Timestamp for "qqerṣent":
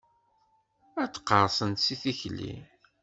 1.21-1.81